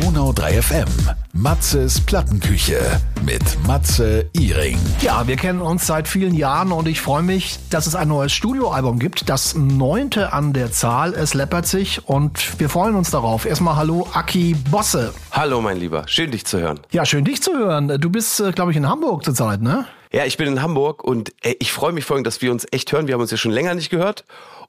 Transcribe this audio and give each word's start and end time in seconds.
Donau 0.00 0.32
3 0.32 0.62
FM. 0.62 0.86
Matzes 1.32 2.00
Plattenküche 2.00 2.78
mit 3.24 3.42
Matze 3.66 4.30
Iring. 4.32 4.78
Ja, 5.00 5.26
wir 5.26 5.34
kennen 5.34 5.60
uns 5.60 5.88
seit 5.88 6.06
vielen 6.06 6.34
Jahren 6.34 6.70
und 6.70 6.86
ich 6.86 7.00
freue 7.00 7.24
mich, 7.24 7.58
dass 7.70 7.88
es 7.88 7.96
ein 7.96 8.06
neues 8.06 8.32
Studioalbum 8.32 9.00
gibt. 9.00 9.28
Das 9.28 9.56
neunte 9.56 10.32
an 10.32 10.52
der 10.52 10.70
Zahl. 10.70 11.14
Es 11.14 11.34
läppert 11.34 11.66
sich 11.66 12.08
und 12.08 12.60
wir 12.60 12.68
freuen 12.68 12.94
uns 12.94 13.10
darauf. 13.10 13.44
Erstmal 13.44 13.74
hallo, 13.74 14.06
Aki 14.12 14.54
Bosse. 14.70 15.12
Hallo, 15.32 15.60
mein 15.60 15.78
Lieber. 15.78 16.04
Schön, 16.06 16.30
dich 16.30 16.46
zu 16.46 16.60
hören. 16.60 16.78
Ja, 16.92 17.04
schön, 17.04 17.24
dich 17.24 17.42
zu 17.42 17.52
hören. 17.52 17.88
Du 18.00 18.08
bist, 18.08 18.38
äh, 18.38 18.52
glaube 18.52 18.70
ich, 18.70 18.76
in 18.76 18.88
Hamburg 18.88 19.24
zurzeit, 19.24 19.62
ne? 19.62 19.84
Ja, 20.12 20.24
ich 20.26 20.36
bin 20.36 20.46
in 20.46 20.62
Hamburg 20.62 21.02
und 21.02 21.32
äh, 21.42 21.56
ich 21.58 21.72
freue 21.72 21.92
mich 21.92 22.04
vor 22.04 22.22
dass 22.22 22.40
wir 22.40 22.52
uns 22.52 22.68
echt 22.70 22.92
hören. 22.92 23.08
Wir 23.08 23.14
haben 23.14 23.20
uns 23.20 23.32
ja 23.32 23.36
schon 23.36 23.50
länger 23.50 23.74
nicht 23.74 23.90
gehört. 23.90 24.24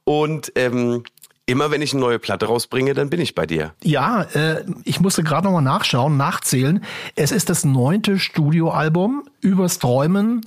Und 0.06 0.52
ähm, 0.56 1.04
immer 1.50 1.72
wenn 1.72 1.82
ich 1.82 1.94
eine 1.94 2.02
neue 2.02 2.20
Platte 2.20 2.46
rausbringe, 2.46 2.94
dann 2.94 3.10
bin 3.10 3.20
ich 3.20 3.36
bei 3.36 3.46
dir. 3.46 3.74
Ja, 3.84 4.24
äh, 4.34 4.64
ich 4.84 5.00
musste 5.00 5.24
gerade 5.24 5.46
nochmal 5.46 5.64
nachschauen, 5.64 6.16
nachzählen. 6.16 6.84
Es 7.16 7.32
ist 7.32 7.50
das 7.50 7.66
neunte 7.66 8.20
Studioalbum 8.20 9.24
übers 9.42 9.80
Träumen 9.80 10.42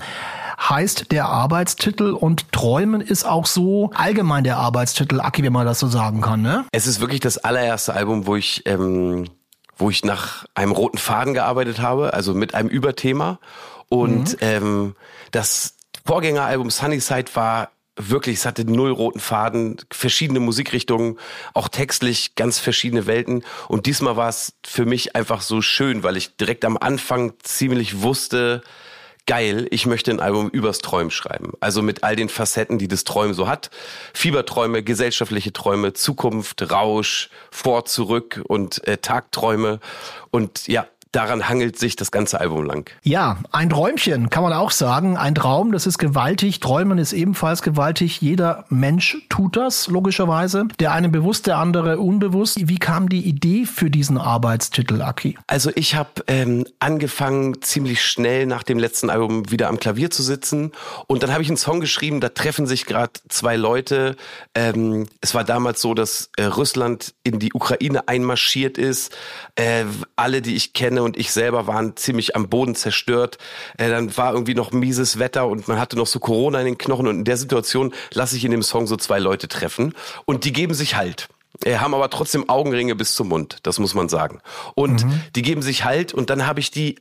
heißt 0.69 1.11
der 1.11 1.27
Arbeitstitel 1.27 2.13
und 2.13 2.53
Träumen 2.53 3.01
ist 3.01 3.25
auch 3.25 3.47
so 3.47 3.91
allgemein 3.95 4.45
der 4.45 4.59
Arbeitstitel, 4.59 5.21
Aki, 5.21 5.43
wenn 5.43 5.53
man 5.53 5.67
das 5.67 5.81
so 5.81 5.89
sagen 5.89 6.21
kann, 6.21 6.43
ne? 6.43 6.65
Es 6.71 6.87
ist 6.87 7.01
wirklich 7.01 7.21
das 7.21 7.39
allererste 7.39 7.95
Album, 7.95 8.27
wo 8.27 8.37
ich, 8.37 8.63
ähm, 8.67 9.25
wo 9.77 9.91
ich 9.91 10.05
nach 10.05 10.45
einem 10.55 10.71
roten 10.71 10.99
Faden 10.99 11.35
gearbeitet 11.35 11.81
habe, 11.81 12.15
also 12.15 12.35
mit 12.35 12.55
einem 12.55 12.69
Überthema. 12.69 13.41
Und 13.89 14.33
mhm. 14.35 14.39
ähm, 14.41 14.97
das 15.33 15.75
Vorgängeralbum 16.05 16.71
Sunnyside 16.71 17.31
war 17.35 17.71
wirklich, 17.97 18.39
es 18.39 18.47
hatte 18.47 18.65
null 18.65 18.91
roten 18.91 19.21
Faden, 19.21 19.77
verschiedene 19.91 20.41
Musikrichtungen, 20.41 21.19
auch 21.55 21.69
textlich 21.69 22.35
ganz 22.35 22.59
verschiedene 22.59 23.07
Welten. 23.07 23.45
Und 23.69 23.87
diesmal 23.87 24.17
war 24.17 24.29
es 24.29 24.55
für 24.65 24.87
mich 24.87 25.15
einfach 25.15 25.43
so 25.43 25.63
schön, 25.63 26.03
weil 26.03 26.17
ich 26.17 26.37
direkt 26.37 26.65
am 26.65 26.77
Anfang 26.77 27.35
ziemlich 27.43 28.03
wusste, 28.03 28.63
geil, 29.27 29.69
ich 29.71 29.87
möchte 29.87 30.11
ein 30.11 30.21
Album 30.21 30.49
übers 30.49 30.79
Träumen 30.79 31.11
schreiben. 31.11 31.53
Also 31.61 31.83
mit 31.83 32.03
all 32.03 32.17
den 32.17 32.29
Facetten, 32.29 32.79
die 32.79 32.89
das 32.89 33.05
Träumen 33.05 33.35
so 33.35 33.47
hat. 33.47 33.71
Fieberträume, 34.15 34.83
gesellschaftliche 34.83 35.53
Träume, 35.53 35.93
Zukunft, 35.93 36.71
Rausch, 36.71 37.31
vor, 37.51 37.85
zurück 37.85 38.43
und 38.49 38.87
äh, 38.87 38.99
Tagträume. 38.99 39.81
Und 40.31 40.67
ja, 40.67 40.87
daran 41.13 41.49
hangelt 41.49 41.79
sich 41.79 41.95
das 41.95 42.11
ganze 42.11 42.41
Album 42.41 42.65
lang. 42.65 42.91
Ja, 43.03 43.37
ein 43.53 43.71
Träumchen 43.71 44.31
kann 44.31 44.43
man 44.43 44.53
auch 44.53 44.71
sagen. 44.71 45.17
Ein 45.17 45.35
Traum, 45.35 45.73
das 45.73 45.87
ist 45.87 45.99
gewaltig. 45.99 46.61
Träumen 46.61 46.99
ist 46.99 47.13
ebenfalls 47.13 47.63
gewaltig. 47.63 48.21
Jeder 48.21 48.65
Mensch 48.71 49.19
tut 49.29 49.57
das, 49.57 49.89
logischerweise. 49.89 50.67
Der 50.81 50.93
eine 50.93 51.11
bewusst, 51.11 51.47
der 51.47 51.59
andere 51.59 51.99
unbewusst. 51.99 52.69
Wie 52.69 52.79
kam 52.79 53.11
die 53.11 53.21
Idee 53.21 53.67
für 53.67 53.91
diesen 53.91 54.17
Arbeitstitel, 54.17 55.03
Aki? 55.03 55.39
Also 55.47 55.71
ich 55.75 55.95
habe 55.95 56.25
ähm, 56.29 56.65
angefangen, 56.79 57.61
ziemlich 57.61 58.03
schnell 58.03 58.47
nach 58.47 58.63
dem 58.63 58.79
letzten 58.79 59.11
Album 59.11 59.51
wieder 59.51 59.69
am 59.69 59.79
Klavier 59.79 60.11
zu 60.11 60.23
sitzen. 60.23 60.73
Und 61.07 61.23
dann 61.23 61.33
habe 61.33 61.43
ich 61.43 61.49
einen 61.49 61.59
Song 61.59 61.81
geschrieben, 61.81 62.21
da 62.21 62.31
treffen 62.31 62.67
sich 62.67 62.87
gerade 62.87 63.13
zwei 63.29 63.57
Leute. 63.57 64.17
Ähm, 64.55 65.07
es 65.21 65.35
war 65.35 65.45
damals 65.45 65.83
so, 65.83 65.93
dass 65.93 66.31
äh, 66.37 66.45
Russland 66.45 67.15
in 67.23 67.39
die 67.39 67.53
Ukraine 67.53 68.09
einmarschiert 68.09 68.79
ist. 68.79 69.15
Äh, 69.57 69.85
alle, 70.17 70.41
die 70.41 70.55
ich 70.55 70.73
kenne, 70.73 71.02
und 71.03 71.17
ich 71.17 71.33
selber 71.33 71.67
waren 71.67 71.97
ziemlich 71.97 72.37
am 72.37 72.49
Boden 72.49 72.75
zerstört. 72.75 73.39
Äh, 73.79 73.91
dann 73.91 74.17
war 74.17 74.33
irgendwie 74.33 74.55
noch 74.55 74.73
mieses 74.73 75.19
Wetter 75.19 75.47
und 75.47 75.69
man 75.69 75.79
hatte 75.79 75.97
noch 75.97 76.07
so 76.07 76.19
Corona 76.19 76.61
in 76.61 76.67
den 76.67 76.79
Knochen 76.79 77.07
und 77.07 77.19
in 77.19 77.25
der 77.25 77.37
Situation 77.37 77.93
lasse 78.13 78.37
ich 78.37 78.45
in 78.45 78.51
dem 78.51 78.63
Song 78.63 78.87
so 78.87 78.97
zwei 78.97 79.19
Leute 79.19 79.49
treffen 79.49 79.95
und 80.25 80.45
die 80.45 80.53
geben 80.53 80.75
sich 80.75 80.97
halt 80.97 81.29
äh, 81.65 81.77
haben 81.77 81.95
aber 81.95 82.11
trotzdem 82.11 82.49
Augenringe 82.49 82.95
bis 82.95 83.15
zum 83.15 83.29
Mund, 83.29 83.59
das 83.63 83.79
muss 83.79 83.95
man 83.95 84.09
sagen. 84.09 84.41
Und 84.75 85.05
mhm. 85.05 85.21
die 85.37 85.43
geben 85.43 85.63
sich 85.63 85.85
halt 85.85 86.15
und 86.15 86.31
dann 86.31 86.47
habe 86.47 86.61
ich 86.61 86.71
die 86.71 86.97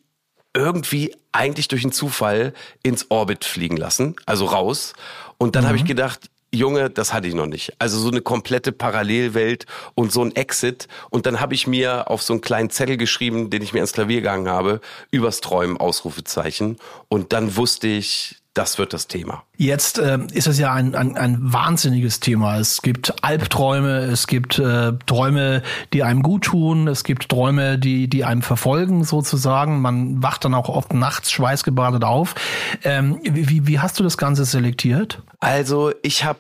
irgendwie 0.54 1.16
eigentlich 1.32 1.68
durch 1.68 1.84
einen 1.84 1.94
Zufall 1.94 2.54
ins 2.84 3.10
Orbit 3.10 3.46
fliegen 3.46 3.78
lassen, 3.78 4.16
also 4.26 4.46
raus. 4.46 4.94
Und 5.38 5.56
dann 5.56 5.64
mhm. 5.64 5.68
habe 5.70 5.78
ich 5.78 5.86
gedacht, 5.86 6.30
Junge, 6.54 6.90
das 6.90 7.14
hatte 7.14 7.30
ich 7.30 7.34
noch 7.34 7.46
nicht. 7.46 7.74
Also 7.80 7.98
so 7.98 8.10
eine 8.10 8.22
komplette 8.22 8.74
Parallelwelt 8.74 9.66
und 9.96 10.12
so 10.12 10.22
ein 10.22 10.36
Exit. 10.36 10.90
Und 11.10 11.26
dann 11.26 11.40
habe 11.40 11.54
ich 11.54 11.66
mir 11.66 12.10
auf 12.10 12.22
so 12.22 12.34
einen 12.34 12.42
kleinen 12.42 12.70
Zettel 12.70 12.98
geschrieben, 12.98 13.50
den 13.50 13.62
ich 13.62 13.72
mir 13.72 13.80
ans 13.80 13.94
Klavier 13.94 14.18
gegangen 14.18 14.50
habe, 14.50 14.82
übers 15.12 15.40
Träumen, 15.40 15.78
Ausrufezeichen. 15.78 16.78
Und 17.08 17.32
dann 17.32 17.56
wusste 17.56 17.88
ich, 17.88 18.41
das 18.54 18.78
wird 18.78 18.94
das 18.94 19.08
Thema. 19.08 19.44
Jetzt 19.56 19.98
äh, 19.98 20.20
ist 20.34 20.48
es 20.48 20.60
ja 20.60 20.74
ein, 20.74 20.94
ein, 20.94 21.18
ein 21.18 21.38
wahnsinniges 21.40 22.20
Thema. 22.20 22.58
Es 22.58 22.82
gibt 22.82 23.24
Albträume, 23.24 24.00
es 24.00 24.28
gibt 24.28 24.60
äh, 24.60 24.94
Träume, 25.06 25.62
die 25.94 26.04
einem 26.04 26.22
gut 26.22 26.46
tun, 26.46 26.88
es 26.88 27.04
gibt 27.04 27.30
Träume, 27.30 27.80
die, 27.80 28.10
die 28.10 28.26
einem 28.26 28.42
verfolgen 28.42 29.04
sozusagen. 29.06 29.82
Man 29.82 30.22
wacht 30.22 30.44
dann 30.44 30.54
auch 30.54 30.68
oft 30.68 30.94
nachts 30.94 31.32
schweißgebadet 31.32 32.04
auf. 32.04 32.36
Ähm, 32.84 33.20
wie, 33.24 33.68
wie 33.68 33.80
hast 33.80 34.00
du 34.00 34.04
das 34.04 34.18
Ganze 34.18 34.44
selektiert? 34.44 35.22
Also 35.40 35.94
ich 36.02 36.26
habe 36.26 36.40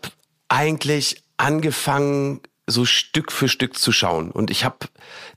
eigentlich 0.50 1.24
angefangen, 1.38 2.42
so 2.72 2.86
Stück 2.86 3.32
für 3.32 3.48
Stück 3.48 3.78
zu 3.78 3.92
schauen. 3.92 4.32
Und 4.32 4.50
ich 4.50 4.66
habe 4.66 4.78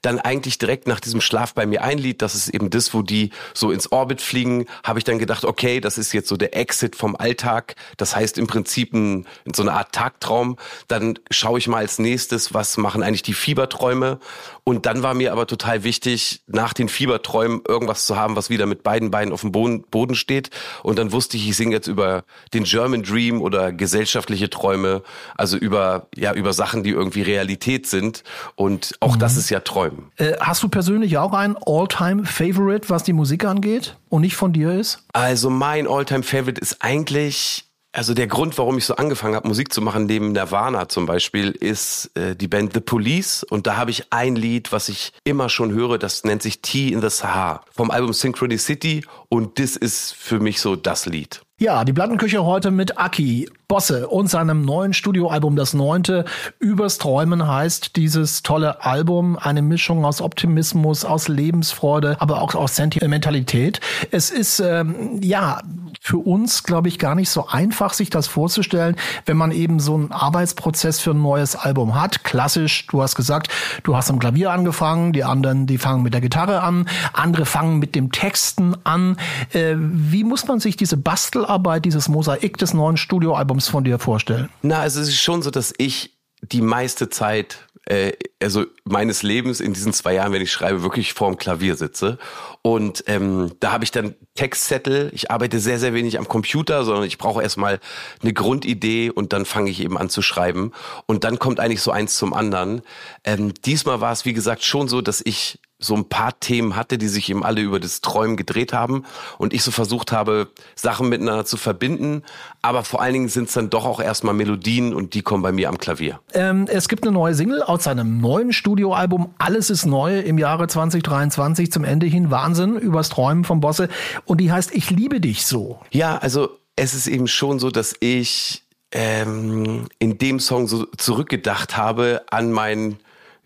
dann 0.02 0.18
eigentlich 0.18 0.58
direkt 0.58 0.86
nach 0.86 1.00
diesem 1.00 1.20
Schlaf 1.20 1.54
bei 1.54 1.66
mir 1.66 1.82
ein 1.82 1.98
Lied, 1.98 2.22
das 2.22 2.34
ist 2.34 2.48
eben 2.48 2.70
das, 2.70 2.94
wo 2.94 3.02
die 3.02 3.30
so 3.52 3.70
ins 3.70 3.90
Orbit 3.92 4.20
fliegen, 4.20 4.66
habe 4.82 4.98
ich 4.98 5.04
dann 5.04 5.18
gedacht, 5.18 5.44
okay, 5.44 5.80
das 5.80 5.98
ist 5.98 6.12
jetzt 6.12 6.28
so 6.28 6.36
der 6.36 6.56
Exit 6.56 6.96
vom 6.96 7.16
Alltag. 7.16 7.74
Das 7.96 8.14
heißt 8.14 8.38
im 8.38 8.46
Prinzip 8.46 8.92
ein, 8.92 9.26
so 9.54 9.62
eine 9.62 9.72
Art 9.72 9.92
Tagtraum. 9.92 10.56
Dann 10.88 11.18
schaue 11.30 11.58
ich 11.58 11.68
mal 11.68 11.78
als 11.78 11.98
nächstes, 11.98 12.54
was 12.54 12.76
machen 12.76 13.02
eigentlich 13.02 13.22
die 13.22 13.34
Fieberträume. 13.34 14.18
Und 14.64 14.86
dann 14.86 15.02
war 15.02 15.14
mir 15.14 15.32
aber 15.32 15.46
total 15.46 15.84
wichtig, 15.84 16.42
nach 16.46 16.72
den 16.72 16.88
Fieberträumen 16.88 17.62
irgendwas 17.66 18.06
zu 18.06 18.16
haben, 18.16 18.36
was 18.36 18.50
wieder 18.50 18.66
mit 18.66 18.82
beiden 18.82 19.10
Beinen 19.10 19.32
auf 19.32 19.42
dem 19.42 19.52
Boden 19.52 20.14
steht. 20.14 20.50
Und 20.82 20.98
dann 20.98 21.12
wusste 21.12 21.36
ich, 21.36 21.48
ich 21.48 21.56
singe 21.56 21.74
jetzt 21.74 21.86
über 21.86 22.24
den 22.52 22.64
German 22.64 23.02
Dream 23.02 23.42
oder 23.42 23.72
gesellschaftliche 23.72 24.48
Träume, 24.48 25.02
also 25.36 25.56
über, 25.56 26.08
ja, 26.14 26.32
über 26.32 26.52
Sachen, 26.52 26.82
die 26.82 26.90
irgendwie 26.90 27.22
Realität 27.26 27.86
sind. 27.86 28.24
Und 28.54 28.94
auch 29.00 29.16
mhm. 29.16 29.20
das 29.20 29.36
ist 29.36 29.50
ja 29.50 29.60
Träumen. 29.60 30.10
Äh, 30.16 30.32
hast 30.40 30.62
du 30.62 30.68
persönlich 30.68 31.18
auch 31.18 31.32
ein 31.32 31.56
All-Time-Favorite, 31.66 32.90
was 32.90 33.02
die 33.04 33.12
Musik 33.12 33.44
angeht 33.44 33.96
und 34.08 34.22
nicht 34.22 34.36
von 34.36 34.52
dir 34.52 34.72
ist? 34.72 35.04
Also 35.12 35.50
mein 35.50 35.86
All-Time-Favorite 35.86 36.60
ist 36.60 36.78
eigentlich 36.80 37.64
also 37.94 38.12
der 38.12 38.26
Grund, 38.26 38.58
warum 38.58 38.76
ich 38.76 38.84
so 38.84 38.96
angefangen 38.96 39.36
habe, 39.36 39.46
Musik 39.46 39.72
zu 39.72 39.80
machen, 39.80 40.06
neben 40.06 40.32
Nirvana 40.32 40.88
zum 40.88 41.06
Beispiel, 41.06 41.52
ist 41.52 42.10
äh, 42.16 42.34
die 42.34 42.48
Band 42.48 42.72
The 42.74 42.80
Police. 42.80 43.44
Und 43.44 43.68
da 43.68 43.76
habe 43.76 43.92
ich 43.92 44.12
ein 44.12 44.34
Lied, 44.34 44.72
was 44.72 44.88
ich 44.88 45.12
immer 45.22 45.48
schon 45.48 45.72
höre, 45.72 45.96
das 45.96 46.24
nennt 46.24 46.42
sich 46.42 46.60
Tea 46.60 46.92
in 46.92 47.00
the 47.00 47.08
Sahara 47.08 47.62
vom 47.70 47.92
Album 47.92 48.12
Synchronicity. 48.12 49.04
Und 49.28 49.60
das 49.60 49.76
ist 49.76 50.12
für 50.12 50.40
mich 50.40 50.60
so 50.60 50.74
das 50.74 51.06
Lied. 51.06 51.40
Ja, 51.60 51.84
die 51.84 51.92
Plattenküche 51.92 52.44
heute 52.44 52.72
mit 52.72 52.98
Aki 52.98 53.48
Bosse 53.68 54.08
und 54.08 54.28
seinem 54.28 54.62
neuen 54.62 54.92
Studioalbum, 54.92 55.56
das 55.56 55.74
neunte, 55.74 56.24
Übers 56.58 56.98
Träumen 56.98 57.46
heißt 57.46 57.96
dieses 57.96 58.42
tolle 58.42 58.84
Album. 58.84 59.38
Eine 59.38 59.62
Mischung 59.62 60.04
aus 60.04 60.20
Optimismus, 60.20 61.04
aus 61.04 61.28
Lebensfreude, 61.28 62.16
aber 62.20 62.42
auch 62.42 62.54
aus 62.54 62.76
Sentimentalität. 62.76 63.80
Es 64.10 64.30
ist, 64.30 64.60
ähm, 64.60 65.20
ja, 65.22 65.60
für 66.00 66.18
uns, 66.18 66.64
glaube 66.64 66.88
ich, 66.88 66.98
gar 66.98 67.14
nicht 67.14 67.30
so 67.30 67.48
einfach, 67.48 67.94
sich 67.94 68.10
das 68.10 68.26
vorzustellen, 68.26 68.96
wenn 69.26 69.36
man 69.36 69.52
eben 69.52 69.80
so 69.80 69.94
einen 69.94 70.12
Arbeitsprozess 70.12 71.00
für 71.00 71.12
ein 71.12 71.22
neues 71.22 71.56
Album 71.56 71.94
hat. 71.94 72.24
Klassisch, 72.24 72.86
du 72.88 73.02
hast 73.02 73.14
gesagt, 73.14 73.48
du 73.84 73.96
hast 73.96 74.10
am 74.10 74.18
Klavier 74.18 74.50
angefangen, 74.50 75.12
die 75.12 75.24
anderen, 75.24 75.66
die 75.66 75.78
fangen 75.78 76.02
mit 76.02 76.12
der 76.12 76.20
Gitarre 76.20 76.62
an, 76.62 76.88
andere 77.12 77.46
fangen 77.46 77.78
mit 77.78 77.94
dem 77.94 78.12
Texten 78.12 78.74
an. 78.84 79.16
Äh, 79.52 79.76
wie 79.78 80.24
muss 80.24 80.46
man 80.46 80.60
sich 80.60 80.76
diese 80.76 80.96
Bastelarbeit, 80.96 81.84
dieses 81.84 82.08
Mosaik 82.08 82.58
des 82.58 82.74
neuen 82.74 82.96
Studioalbums 82.96 83.63
von 83.68 83.84
dir 83.84 83.98
vorstellen? 83.98 84.48
Na, 84.62 84.80
also 84.80 85.00
es 85.00 85.08
ist 85.08 85.20
schon 85.20 85.42
so, 85.42 85.50
dass 85.50 85.72
ich 85.78 86.16
die 86.42 86.60
meiste 86.60 87.08
Zeit 87.08 87.66
äh, 87.86 88.12
also 88.40 88.64
meines 88.84 89.22
Lebens 89.22 89.60
in 89.60 89.72
diesen 89.72 89.92
zwei 89.92 90.14
Jahren, 90.14 90.32
wenn 90.32 90.42
ich 90.42 90.52
schreibe, 90.52 90.82
wirklich 90.82 91.12
vorm 91.12 91.36
Klavier 91.36 91.76
sitze. 91.76 92.18
Und 92.62 93.04
ähm, 93.06 93.52
da 93.60 93.72
habe 93.72 93.84
ich 93.84 93.90
dann 93.90 94.14
Textzettel. 94.34 95.10
Ich 95.12 95.30
arbeite 95.30 95.60
sehr, 95.60 95.78
sehr 95.78 95.92
wenig 95.92 96.18
am 96.18 96.28
Computer, 96.28 96.84
sondern 96.84 97.04
ich 97.04 97.18
brauche 97.18 97.42
erstmal 97.42 97.80
eine 98.22 98.32
Grundidee 98.32 99.10
und 99.10 99.32
dann 99.32 99.44
fange 99.44 99.70
ich 99.70 99.80
eben 99.80 99.98
an 99.98 100.08
zu 100.08 100.22
schreiben. 100.22 100.72
Und 101.06 101.24
dann 101.24 101.38
kommt 101.38 101.60
eigentlich 101.60 101.82
so 101.82 101.90
eins 101.90 102.16
zum 102.16 102.32
anderen. 102.32 102.82
Ähm, 103.24 103.52
diesmal 103.64 104.00
war 104.00 104.12
es, 104.12 104.24
wie 104.24 104.32
gesagt, 104.32 104.64
schon 104.64 104.88
so, 104.88 105.02
dass 105.02 105.20
ich 105.24 105.58
so 105.78 105.94
ein 105.94 106.08
paar 106.08 106.38
Themen 106.40 106.76
hatte, 106.76 106.98
die 106.98 107.08
sich 107.08 107.28
eben 107.28 107.44
alle 107.44 107.60
über 107.60 107.80
das 107.80 108.00
Träumen 108.00 108.36
gedreht 108.36 108.72
haben 108.72 109.04
und 109.38 109.52
ich 109.52 109.62
so 109.62 109.70
versucht 109.70 110.12
habe, 110.12 110.48
Sachen 110.76 111.08
miteinander 111.08 111.44
zu 111.44 111.56
verbinden. 111.56 112.22
Aber 112.62 112.84
vor 112.84 113.02
allen 113.02 113.12
Dingen 113.12 113.28
sind 113.28 113.48
es 113.48 113.54
dann 113.54 113.70
doch 113.70 113.84
auch 113.84 114.00
erstmal 114.00 114.34
Melodien 114.34 114.94
und 114.94 115.14
die 115.14 115.22
kommen 115.22 115.42
bei 115.42 115.52
mir 115.52 115.68
am 115.68 115.78
Klavier. 115.78 116.20
Ähm, 116.32 116.66
es 116.68 116.88
gibt 116.88 117.04
eine 117.04 117.12
neue 117.12 117.34
Single 117.34 117.62
aus 117.62 117.84
seinem 117.84 118.20
neuen 118.20 118.52
Studioalbum 118.52 119.34
Alles 119.38 119.68
ist 119.68 119.84
neu 119.84 120.20
im 120.20 120.38
Jahre 120.38 120.68
2023 120.68 121.70
zum 121.70 121.84
Ende 121.84 122.06
hin. 122.06 122.30
Wahnsinn 122.30 122.76
übers 122.76 123.08
Träumen 123.08 123.44
vom 123.44 123.60
Bosse. 123.60 123.88
Und 124.24 124.40
die 124.40 124.52
heißt 124.52 124.74
Ich 124.74 124.90
liebe 124.90 125.20
dich 125.20 125.44
so. 125.44 125.80
Ja, 125.90 126.16
also 126.18 126.50
es 126.76 126.94
ist 126.94 127.06
eben 127.06 127.26
schon 127.26 127.58
so, 127.58 127.70
dass 127.70 127.94
ich 128.00 128.62
ähm, 128.92 129.88
in 129.98 130.18
dem 130.18 130.40
Song 130.40 130.66
so 130.68 130.86
zurückgedacht 130.96 131.76
habe 131.76 132.22
an 132.30 132.52
meinen 132.52 132.98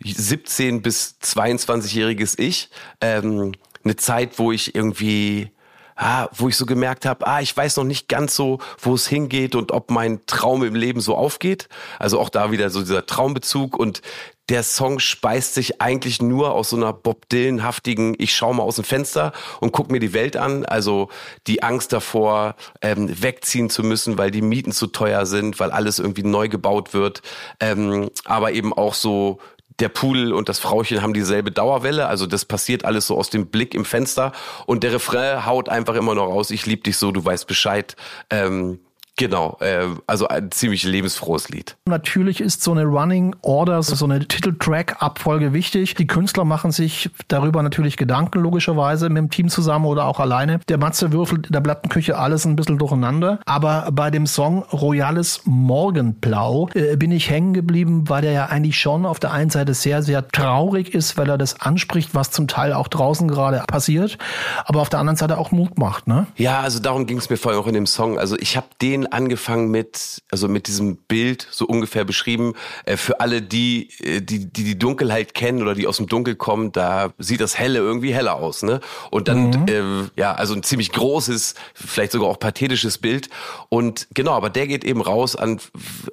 17 0.05 0.83
bis 0.83 1.17
22-jähriges 1.23 2.39
Ich. 2.39 2.71
Ähm, 3.01 3.53
eine 3.85 3.97
Zeit, 3.97 4.39
wo 4.39 4.53
ich 4.53 4.75
irgendwie 4.75 5.51
ah, 5.99 6.29
wo 6.33 6.49
ich 6.49 6.57
so 6.57 6.65
gemerkt 6.65 7.05
habe, 7.05 7.27
ah, 7.27 7.41
ich 7.41 7.55
weiß 7.55 7.77
noch 7.77 7.85
nicht 7.85 8.09
ganz 8.09 8.35
so, 8.35 8.59
wo 8.81 8.95
es 8.95 9.07
hingeht 9.07 9.55
und 9.55 9.73
ob 9.73 9.91
mein 9.91 10.25
Traum 10.27 10.63
im 10.63 10.75
Leben 10.75 11.01
so 11.01 11.17
aufgeht. 11.17 11.69
Also 11.99 12.21
auch 12.21 12.29
da 12.29 12.53
wieder 12.53 12.71
so 12.71 12.81
dieser 12.81 13.05
Traumbezug 13.05 13.77
und 13.77 14.01
der 14.49 14.63
Song 14.63 14.99
speist 14.99 15.55
sich 15.55 15.83
eigentlich 15.83 16.23
nur 16.23 16.53
aus 16.53 16.71
so 16.71 16.77
einer 16.77 16.95
Bob 16.95 17.29
Dylan-haftigen, 17.29 18.15
ich 18.19 18.35
schaue 18.35 18.55
mal 18.55 18.63
aus 18.63 18.77
dem 18.77 18.85
Fenster 18.85 19.33
und 19.61 19.73
guck 19.73 19.91
mir 19.91 20.01
die 20.01 20.15
Welt 20.15 20.39
an. 20.39 20.65
Also 20.65 21.11
die 21.47 21.63
Angst 21.63 21.93
davor, 21.93 22.55
ähm, 22.81 23.23
wegziehen 23.23 23.69
zu 23.69 23.83
müssen, 23.83 24.17
weil 24.17 24.31
die 24.31 24.41
Mieten 24.41 24.73
zu 24.73 24.87
teuer 24.87 25.27
sind, 25.27 25.61
weil 25.61 25.71
alles 25.71 25.99
irgendwie 25.99 26.23
neu 26.23 26.49
gebaut 26.49 26.95
wird. 26.95 27.21
Ähm, 27.61 28.09
aber 28.25 28.53
eben 28.53 28.73
auch 28.73 28.95
so 28.95 29.39
der 29.81 29.89
Pudel 29.89 30.33
und 30.33 30.49
das 30.49 30.59
Frauchen 30.59 31.03
haben 31.03 31.15
dieselbe 31.15 31.51
Dauerwelle. 31.51 32.07
Also 32.09 32.27
das 32.27 32.45
passiert 32.45 32.85
alles 32.85 33.07
so 33.07 33.17
aus 33.17 33.31
dem 33.31 33.47
Blick 33.47 33.75
im 33.75 33.85
Fenster. 33.85 34.33
Und 34.67 34.83
der 34.83 34.93
Refrain 34.93 35.47
haut 35.47 35.69
einfach 35.69 35.95
immer 35.95 36.15
noch 36.15 36.27
raus, 36.27 36.51
ich 36.51 36.67
lieb 36.67 36.85
dich 36.85 36.97
so, 36.97 37.13
du 37.13 37.25
weißt 37.25 37.47
Bescheid. 37.47 37.97
Ähm, 38.31 38.81
Genau, 39.19 39.59
äh, 39.61 39.89
also 40.07 40.29
ein 40.29 40.53
ziemlich 40.53 40.85
lebensfrohes 40.85 41.49
Lied. 41.49 41.77
Natürlich 41.87 42.41
ist 42.41 42.63
so 42.63 42.71
eine 42.71 42.85
Running 42.85 43.35
Order, 43.43 43.83
so 43.83 44.05
eine 44.05 44.21
Titeltrack-Abfolge 44.27 45.53
wichtig. 45.53 45.97
Die 45.97 46.07
Künstler 46.07 46.45
machen 46.45 46.71
sich 46.71 47.11
darüber 47.27 47.65
natürlich 47.65 47.97
Gedanken, 47.97 48.39
logischerweise, 48.39 49.09
mit 49.09 49.19
dem 49.19 49.31
Team 49.31 49.49
zusammen 49.49 49.87
oder 49.87 50.07
auch 50.07 50.21
alleine. 50.21 50.61
Der 50.69 50.79
Matze 50.79 51.11
würfelt 51.11 51.49
in 51.49 51.53
der 51.53 51.61
Plattenküche 51.61 52.17
alles 52.17 52.45
ein 52.45 52.55
bisschen 52.55 52.79
durcheinander. 52.79 53.41
Aber 53.45 53.89
bei 53.91 54.13
dem 54.13 54.25
Song 54.25 54.63
Royales 54.73 55.41
Morgenblau 55.47 56.69
äh, 56.75 56.97
bin 56.97 57.11
ich 57.11 57.29
hängen 57.29 57.55
geblieben, 57.55 58.09
weil 58.09 58.23
der 58.23 58.31
ja 58.31 58.47
eigentlich 58.47 58.79
schon 58.79 59.05
auf 59.05 59.19
der 59.19 59.33
einen 59.33 59.51
Seite 59.51 59.75
sehr, 59.75 60.05
sehr 60.05 60.29
traurig 60.29 60.95
ist, 60.95 61.17
weil 61.17 61.29
er 61.29 61.39
das 61.39 61.61
anspricht, 61.61 62.15
was 62.15 62.31
zum 62.31 62.47
Teil 62.47 62.73
auch 62.73 62.87
draußen 62.87 63.27
gerade 63.27 63.65
passiert, 63.67 64.17
aber 64.65 64.81
auf 64.81 64.91
der 64.91 65.01
anderen 65.01 65.17
Seite 65.17 65.39
auch 65.39 65.51
Mut 65.51 65.77
macht, 65.77 66.07
ne? 66.07 66.29
Ja, 66.37 66.61
also 66.61 66.79
darum 66.79 67.07
ging 67.07 67.19
es 67.19 67.29
mir 67.29 67.37
vorhin 67.37 67.61
auch 67.61 67.67
in 67.67 67.75
dem 67.75 67.87
Song. 67.87 68.17
Also 68.17 68.37
ich 68.39 68.57
habe 68.57 68.69
den 68.81 69.08
angefangen 69.13 69.71
mit, 69.71 70.23
also 70.31 70.49
mit 70.49 70.67
diesem 70.67 70.97
Bild 70.97 71.47
so 71.51 71.67
ungefähr 71.67 72.05
beschrieben. 72.05 72.55
Äh, 72.85 72.97
für 72.97 73.21
alle, 73.21 73.43
die, 73.43 73.91
äh, 74.03 74.21
die, 74.21 74.47
die 74.53 74.65
die 74.65 74.79
Dunkelheit 74.79 75.35
kennen 75.35 75.63
oder 75.63 75.75
die 75.75 75.87
aus 75.87 75.97
dem 75.97 76.07
Dunkel 76.07 76.37
kommen, 76.37 76.73
da 76.73 77.13
sieht 77.19 77.41
das 77.41 77.59
Helle 77.59 77.79
irgendwie 77.79 78.13
heller 78.13 78.37
aus, 78.37 78.63
ne? 78.63 78.81
Und 79.11 79.29
dann, 79.29 79.51
mhm. 79.51 79.67
äh, 79.69 80.21
ja, 80.21 80.35
also 80.35 80.55
ein 80.55 80.63
ziemlich 80.63 80.93
großes, 80.93 81.55
vielleicht 81.75 82.13
sogar 82.13 82.29
auch 82.29 82.39
pathetisches 82.39 82.99
Bild. 82.99 83.29
Und 83.69 84.09
genau, 84.15 84.33
aber 84.33 84.51
der 84.51 84.67
geht 84.67 84.85
eben 84.85 85.01
raus 85.01 85.37
an, 85.37 85.61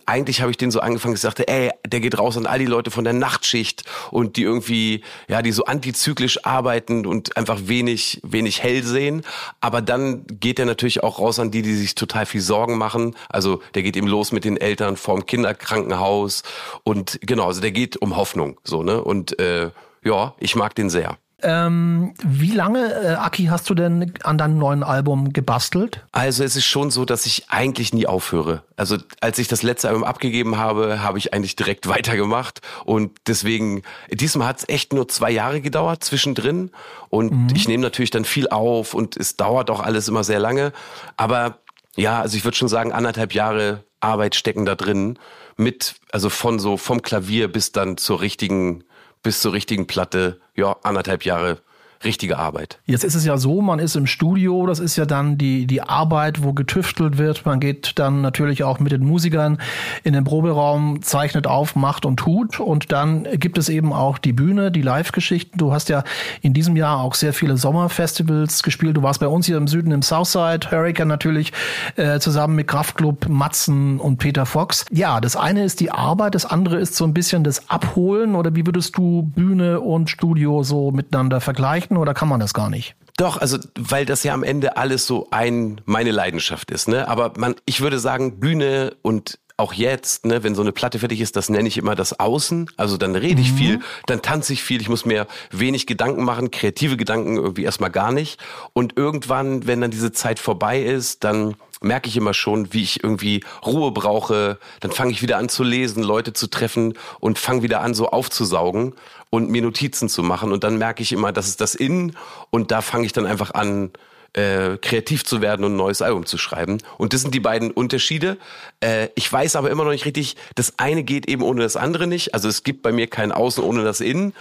eigentlich 0.06 0.41
habe 0.41 0.51
ich 0.51 0.57
den 0.57 0.71
so 0.71 0.80
angefangen, 0.80 1.15
ich 1.15 1.21
sagte, 1.21 1.48
ey, 1.48 1.71
der 1.86 2.00
geht 2.00 2.18
raus 2.18 2.38
an 2.38 2.45
all 2.45 2.59
die 2.59 2.65
Leute 2.65 2.91
von 2.91 3.03
der 3.03 3.13
Nachtschicht 3.13 3.83
und 4.12 4.38
die 4.38 4.44
irgendwie, 4.44 5.03
ja, 5.27 5.41
die 5.41 5.51
so 5.51 5.65
antizyklisch 5.65 6.45
arbeiten 6.45 7.06
und 7.06 7.38
einfach 7.38 7.59
wenig, 7.65 8.21
wenig 8.24 8.63
hell 8.63 8.83
sehen. 8.83 9.24
Aber 9.59 9.81
dann 9.81 10.25
geht 10.27 10.59
er 10.59 10.65
natürlich 10.65 11.03
auch 11.03 11.19
raus 11.19 11.39
an 11.39 11.51
die, 11.51 11.62
die 11.62 11.75
sich 11.75 11.95
total 11.95 12.25
viel 12.25 12.41
Sorgen 12.41 12.77
machen 12.77 12.85
machen. 12.86 13.16
Also 13.30 13.62
der 13.74 13.82
geht 13.82 13.98
eben 13.98 14.08
los 14.08 14.32
mit 14.32 14.46
den 14.46 14.58
Eltern 14.58 14.96
vorm 14.96 15.26
Kinderkrankenhaus 15.26 16.44
und 16.84 17.20
genau, 17.22 17.48
also 17.48 17.62
der 17.62 17.72
geht 17.72 17.98
um 17.98 18.16
Hoffnung 18.16 18.60
so 18.64 18.84
ne 18.84 19.04
und 19.04 19.40
äh, 19.40 19.72
ja, 20.04 20.36
ich 20.40 20.56
mag 20.56 20.76
den 20.76 20.92
sehr. 20.92 21.18
Ähm, 21.42 22.14
wie 22.24 22.52
lange, 22.52 22.92
äh, 22.94 23.14
Aki, 23.16 23.46
hast 23.46 23.70
du 23.70 23.76
denn 23.76 24.14
an 24.24 24.38
deinem 24.38 24.58
neuen 24.58 24.84
Album 24.84 25.34
gebastelt? 25.34 26.04
Also 26.12 26.44
es 26.44 26.56
ist 26.56 26.66
schon 26.66 26.92
so, 26.92 27.04
dass 27.04 27.26
ich 27.26 27.50
eigentlich 27.50 27.94
nie 27.94 28.08
aufhöre. 28.08 28.64
Also 28.78 28.98
als 29.20 29.38
ich 29.38 29.48
das 29.50 29.62
letzte 29.62 29.90
Album 29.90 30.06
abgegeben 30.06 30.58
habe, 30.58 31.02
habe 31.02 31.18
ich 31.18 31.34
eigentlich 31.34 31.56
direkt 31.56 31.88
weitergemacht. 31.90 32.62
Und 32.86 33.12
deswegen, 33.28 33.84
diesmal 34.10 34.48
hat 34.48 34.60
es 34.60 34.70
echt 34.70 34.94
nur 34.94 35.08
zwei 35.10 35.30
Jahre 35.30 35.60
gedauert 35.60 36.04
zwischendrin. 36.04 36.72
Und 37.10 37.32
mhm. 37.32 37.48
ich 37.54 37.68
nehme 37.68 37.84
natürlich 37.84 38.12
dann 38.12 38.26
viel 38.26 38.48
auf 38.48 38.94
und 38.94 39.18
es 39.18 39.36
dauert 39.36 39.70
auch 39.70 39.82
alles 39.82 40.08
immer 40.08 40.24
sehr 40.24 40.40
lange. 40.40 40.72
Aber 41.18 41.60
ja, 41.95 42.21
also 42.21 42.38
ich 42.38 42.44
würde 42.44 42.57
schon 42.57 42.68
sagen, 42.68 42.92
anderthalb 42.92 43.33
Jahre 43.33 43.83
Arbeit 44.00 44.36
stecken 44.36 44.65
da 44.65 44.75
drin. 44.75 45.18
Mit, 45.57 45.95
also 46.12 46.30
von 46.30 46.59
so 46.59 46.77
vom 46.77 47.01
Klavier 47.01 47.47
bis 47.47 47.71
dann 47.71 47.97
zur 47.97 48.21
richtigen, 48.21 48.83
bis 49.24 49.42
zur 49.42 49.53
richtigen 49.53 49.88
Platte, 49.88 50.42
ja, 50.56 50.75
anderthalb 50.83 51.24
Jahre 51.24 51.62
richtige 52.03 52.38
Arbeit. 52.38 52.80
Jetzt 52.86 53.03
ist 53.03 53.15
es 53.15 53.25
ja 53.25 53.38
so, 53.38 53.62
man 53.62 53.80
ist 53.80 53.95
im 53.95 54.07
Studio, 54.07 54.65
das 54.65 54.80
ist 54.80 54.95
ja 54.95 55.06
dann 55.06 55.38
die, 55.38 55.65
die 55.65 55.81
Arbeit, 55.81 56.44
wo 56.44 56.53
getüftelt 56.53 57.18
wird. 57.18 57.45
Man 57.45 57.59
geht 57.59 57.94
dann 58.00 58.21
natürlich 58.21 58.63
auch 58.63 58.80
mit 58.80 58.92
den 58.92 59.06
Musikern 59.06 59.59
in 60.03 60.13
den 60.13 60.24
Proberaum, 60.24 61.01
zeichnet 61.01 61.47
auf, 61.47 61.75
macht 61.75 62.06
und 62.06 62.18
tut. 62.18 62.59
Und 62.59 62.92
dann 62.92 63.27
gibt 63.39 63.57
es 63.57 63.69
eben 63.69 63.94
auch 63.94 64.18
die 64.18 64.33
Bühne, 64.33 64.71
die 64.71 64.81
Live-Geschichten. 64.81 65.57
Du 65.57 65.74
hast 65.74 65.89
ja 65.89 66.03
in 66.42 66.53
diesem 66.53 66.75
Jahr 66.75 67.00
auch 67.00 67.13
sehr 67.13 67.33
viele 67.33 67.57
Sommerfestivals 67.57 68.63
gespielt. 68.63 68.98
Du 68.98 69.03
warst 69.03 69.19
bei 69.19 69.27
uns 69.27 69.45
hier 69.45 69.57
im 69.57 69.68
Süden 69.68 69.91
im 69.91 70.01
Southside, 70.01 70.71
Hurricane 70.71 71.07
natürlich, 71.07 71.53
äh, 71.95 72.19
zusammen 72.19 72.56
mit 72.56 72.68
Kraftklub, 72.68 73.27
Matzen 73.30 74.00
und 74.00 74.18
Peter 74.18 74.45
Fox. 74.45 74.86
Ja, 74.91 75.21
das 75.21 75.36
eine 75.36 75.63
ist 75.63 75.80
die 75.80 75.91
Arbeit, 75.91 76.36
das 76.36 76.45
andere 76.45 76.77
ist 76.77 76.95
so 76.95 77.06
ein 77.06 77.13
bisschen 77.13 77.44
das 77.44 77.69
Abholen. 77.69 78.36
Oder 78.36 78.56
wie 78.56 78.65
würdest 78.65 78.98
du 78.98 79.24
Bühne 79.24 79.80
und 79.81 80.09
Studio 80.09 80.63
so 80.63 80.91
miteinander 80.91 81.41
vergleichen? 81.41 81.85
Oder 81.92 82.14
kann 82.14 82.28
man 82.28 82.40
das 82.40 82.54
gar 82.54 82.70
nicht? 82.70 82.96
Doch, 83.18 83.38
also 83.38 83.58
weil 83.78 84.06
das 84.06 84.24
ja 84.24 84.34
am 84.34 84.44
Ende 84.44 84.78
alles 84.78 85.08
so 85.08 85.28
ein 85.32 85.82
meine 85.86 86.12
Leidenschaft 86.12 86.70
ist, 86.72 86.88
ne? 86.88 87.08
Aber 87.08 87.34
man, 87.38 87.56
ich 87.66 87.82
würde 87.82 88.00
sagen, 88.00 88.40
Bühne 88.40 88.96
und 89.02 89.40
auch 89.57 89.74
jetzt, 89.74 90.25
ne, 90.25 90.44
wenn 90.44 90.54
so 90.54 90.62
eine 90.62 90.74
Platte 90.74 91.00
fertig 91.00 91.22
ist, 91.22 91.36
das 91.36 91.50
nenne 91.50 91.68
ich 91.68 91.78
immer 91.78 91.96
das 91.96 92.19
Außen. 92.19 92.69
Also 92.75 92.98
dann 92.98 93.16
rede 93.16 93.42
ich 93.42 93.54
mhm. 93.54 93.57
viel, 93.57 93.80
dann 94.06 94.22
tanze 94.22 94.54
ich 94.54 94.63
viel, 94.63 94.81
ich 94.81 94.90
muss 94.90 95.06
mir 95.06 95.28
wenig 95.50 95.88
Gedanken 95.88 96.25
machen, 96.25 96.52
kreative 96.52 96.98
Gedanken 96.98 97.38
irgendwie 97.38 97.63
erstmal 97.63 97.92
gar 97.92 98.12
nicht. 98.12 98.40
Und 98.74 98.98
irgendwann, 98.98 99.66
wenn 99.66 99.80
dann 99.80 99.92
diese 99.92 100.12
Zeit 100.12 100.40
vorbei 100.40 100.81
ist, 100.81 101.24
dann 101.24 101.56
merke 101.81 102.10
ich 102.10 102.18
immer 102.18 102.34
schon, 102.34 102.74
wie 102.74 102.84
ich 102.84 103.04
irgendwie 103.04 103.44
Ruhe 103.66 103.92
brauche. 103.92 104.60
Dann 104.81 104.92
fange 104.92 105.12
ich 105.12 105.22
wieder 105.22 105.38
an 105.38 105.48
zu 105.48 105.63
lesen, 105.63 106.04
Leute 106.04 106.34
zu 106.34 106.48
treffen 106.48 106.96
und 107.19 107.40
fange 107.40 107.63
wieder 107.63 107.81
an, 107.81 107.94
so 107.94 108.10
aufzusaugen 108.10 108.94
und 109.30 109.50
mir 109.50 109.62
Notizen 109.62 110.10
zu 110.10 110.22
machen. 110.22 110.51
Und 110.51 110.66
dann 110.66 110.78
merke 110.78 111.01
ich 111.01 111.13
immer, 111.13 111.31
das 111.31 111.48
ist 111.48 111.62
das 111.62 111.75
Innen 111.75 112.18
und 112.50 112.72
da 112.72 112.81
fange 112.81 113.06
ich 113.06 113.13
dann 113.13 113.25
einfach 113.25 113.54
an, 113.54 113.92
äh, 114.36 114.78
kreativ 114.78 115.24
zu 115.24 115.42
werden 115.42 115.64
und 115.64 115.74
ein 115.74 115.78
neues 115.78 116.02
Album 116.02 116.26
zu 116.26 116.38
schreiben. 116.38 116.80
Und 116.98 117.14
das 117.14 117.22
sind 117.22 117.34
die 117.34 117.40
beiden 117.40 117.72
Unterschiede. 117.72 118.38
Äh, 118.82 119.08
ich 119.16 119.32
weiß 119.32 119.56
aber 119.56 119.72
immer 119.72 119.84
noch 119.86 119.92
nicht 119.92 120.06
richtig, 120.06 120.36
das 120.56 120.74
eine 120.78 121.04
geht 121.04 121.28
eben 121.28 121.42
ohne 121.42 121.62
das 121.62 121.78
andere 121.78 122.06
nicht. 122.06 122.34
Also 122.34 122.50
es 122.50 122.64
gibt 122.64 122.82
bei 122.82 122.92
mir 122.92 123.08
kein 123.08 123.32
Außen 123.32 123.64
ohne 123.64 123.84
das 123.84 124.02
Innen. 124.02 124.34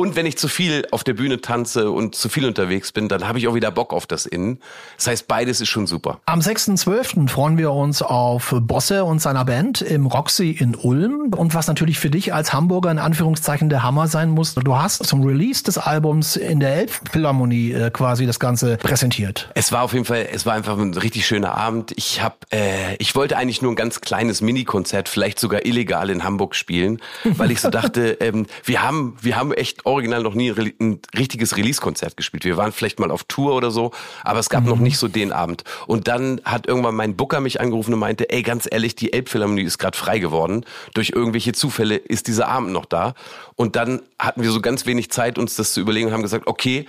Und 0.00 0.14
wenn 0.14 0.26
ich 0.26 0.38
zu 0.38 0.46
viel 0.46 0.86
auf 0.92 1.02
der 1.02 1.14
Bühne 1.14 1.40
tanze 1.40 1.90
und 1.90 2.14
zu 2.14 2.28
viel 2.28 2.46
unterwegs 2.46 2.92
bin, 2.92 3.08
dann 3.08 3.26
habe 3.26 3.40
ich 3.40 3.48
auch 3.48 3.56
wieder 3.56 3.72
Bock 3.72 3.92
auf 3.92 4.06
das 4.06 4.26
Innen. 4.26 4.60
Das 4.96 5.08
heißt, 5.08 5.26
beides 5.26 5.60
ist 5.60 5.70
schon 5.70 5.88
super. 5.88 6.20
Am 6.26 6.38
6.12. 6.38 7.28
freuen 7.28 7.58
wir 7.58 7.72
uns 7.72 8.00
auf 8.00 8.54
Bosse 8.60 9.04
und 9.04 9.20
seiner 9.20 9.44
Band 9.44 9.82
im 9.82 10.06
Roxy 10.06 10.52
in 10.52 10.76
Ulm. 10.76 11.32
Und 11.36 11.52
was 11.52 11.66
natürlich 11.66 11.98
für 11.98 12.10
dich 12.10 12.32
als 12.32 12.52
Hamburger 12.52 12.92
in 12.92 13.00
Anführungszeichen 13.00 13.70
der 13.70 13.82
Hammer 13.82 14.06
sein 14.06 14.30
muss, 14.30 14.54
du 14.54 14.76
hast 14.76 15.04
zum 15.04 15.24
Release 15.24 15.64
des 15.64 15.78
Albums 15.78 16.36
in 16.36 16.60
der 16.60 16.76
Elbphilharmonie 16.76 17.72
äh, 17.72 17.90
quasi 17.90 18.24
das 18.24 18.38
Ganze 18.38 18.76
präsentiert. 18.76 19.50
Es 19.56 19.72
war 19.72 19.82
auf 19.82 19.94
jeden 19.94 20.04
Fall, 20.04 20.28
es 20.32 20.46
war 20.46 20.54
einfach 20.54 20.78
ein 20.78 20.94
richtig 20.94 21.26
schöner 21.26 21.56
Abend. 21.56 21.90
Ich 21.96 22.22
habe, 22.22 22.36
äh, 22.52 22.94
ich 23.00 23.16
wollte 23.16 23.36
eigentlich 23.36 23.62
nur 23.62 23.72
ein 23.72 23.76
ganz 23.76 24.00
kleines 24.00 24.42
Mini-Konzert, 24.42 25.08
vielleicht 25.08 25.40
sogar 25.40 25.66
illegal 25.66 26.08
in 26.08 26.22
Hamburg 26.22 26.54
spielen, 26.54 27.00
weil 27.24 27.50
ich 27.50 27.60
so 27.60 27.68
dachte, 27.68 28.10
ähm, 28.20 28.46
wir 28.62 28.80
haben, 28.80 29.16
wir 29.20 29.34
haben 29.34 29.52
echt 29.52 29.87
original 29.88 30.22
noch 30.22 30.34
nie 30.34 30.50
ein 30.50 31.00
richtiges 31.16 31.56
Release-Konzert 31.56 32.16
gespielt. 32.16 32.44
Wir 32.44 32.56
waren 32.56 32.72
vielleicht 32.72 33.00
mal 33.00 33.10
auf 33.10 33.24
Tour 33.24 33.54
oder 33.54 33.70
so, 33.70 33.92
aber 34.22 34.38
es 34.38 34.48
gab 34.48 34.64
mhm. 34.64 34.70
noch 34.70 34.78
nicht 34.78 34.98
so 34.98 35.08
den 35.08 35.32
Abend. 35.32 35.64
Und 35.86 36.08
dann 36.08 36.40
hat 36.44 36.66
irgendwann 36.66 36.94
mein 36.94 37.16
Booker 37.16 37.40
mich 37.40 37.60
angerufen 37.60 37.94
und 37.94 38.00
meinte, 38.00 38.30
ey, 38.30 38.42
ganz 38.42 38.68
ehrlich, 38.70 38.94
die 38.94 39.12
Elbphilharmonie 39.12 39.62
ist 39.62 39.78
gerade 39.78 39.96
frei 39.96 40.18
geworden. 40.18 40.64
Durch 40.94 41.10
irgendwelche 41.10 41.52
Zufälle 41.52 41.96
ist 41.96 42.28
dieser 42.28 42.48
Abend 42.48 42.72
noch 42.72 42.84
da. 42.84 43.14
Und 43.56 43.76
dann 43.76 44.02
hatten 44.18 44.42
wir 44.42 44.50
so 44.50 44.60
ganz 44.60 44.86
wenig 44.86 45.10
Zeit, 45.10 45.38
uns 45.38 45.56
das 45.56 45.72
zu 45.72 45.80
überlegen 45.80 46.08
und 46.08 46.12
haben 46.12 46.22
gesagt, 46.22 46.46
okay, 46.46 46.86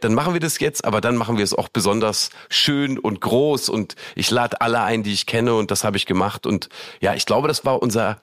dann 0.00 0.14
machen 0.14 0.34
wir 0.34 0.40
das 0.40 0.58
jetzt, 0.58 0.84
aber 0.84 1.00
dann 1.00 1.16
machen 1.16 1.38
wir 1.38 1.44
es 1.44 1.54
auch 1.54 1.68
besonders 1.68 2.30
schön 2.48 2.98
und 2.98 3.20
groß 3.20 3.68
und 3.68 3.96
ich 4.14 4.30
lade 4.30 4.60
alle 4.60 4.82
ein, 4.82 5.02
die 5.02 5.12
ich 5.12 5.26
kenne 5.26 5.54
und 5.54 5.70
das 5.70 5.84
habe 5.84 5.96
ich 5.96 6.06
gemacht. 6.06 6.46
Und 6.46 6.68
ja, 7.00 7.14
ich 7.14 7.26
glaube, 7.26 7.48
das 7.48 7.64
war 7.64 7.80
unser 7.80 8.20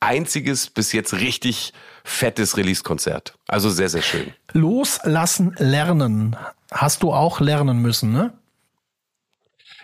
einziges 0.00 0.68
bis 0.68 0.92
jetzt 0.92 1.14
richtig 1.14 1.72
fettes 2.04 2.56
Release-Konzert. 2.56 3.34
Also 3.48 3.70
sehr, 3.70 3.88
sehr 3.88 4.02
schön. 4.02 4.32
Loslassen, 4.52 5.54
lernen. 5.58 6.36
Hast 6.70 7.02
du 7.02 7.12
auch 7.12 7.40
lernen 7.40 7.80
müssen, 7.80 8.12
ne? 8.12 8.32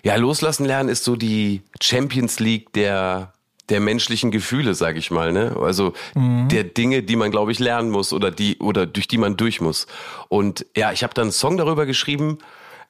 Ja, 0.05 0.17
loslassen 0.17 0.65
lernen 0.65 0.89
ist 0.89 1.05
so 1.05 1.15
die 1.17 1.63
Champions 1.81 2.41
League 2.41 2.73
der 2.73 3.33
der 3.69 3.81
menschlichen 3.81 4.31
Gefühle, 4.31 4.75
sage 4.75 4.99
ich 4.99 5.11
mal, 5.11 5.33
ne? 5.33 5.57
Also 5.61 5.95
mhm. 6.15 6.49
der 6.49 6.65
Dinge, 6.65 7.03
die 7.03 7.17
man, 7.17 7.31
glaube 7.31 7.53
ich, 7.53 7.59
lernen 7.59 7.91
muss 7.91 8.13
oder 8.13 8.31
die 8.31 8.59
oder 8.59 8.87
durch 8.87 9.09
die 9.09 9.19
man 9.19 9.37
durch 9.37 9.61
muss. 9.61 9.87
Und 10.29 10.67
ja, 10.77 10.93
ich 10.93 11.03
habe 11.03 11.15
dann 11.15 11.27
einen 11.27 11.33
Song 11.33 11.57
darüber 11.57 11.87
geschrieben. 11.87 12.39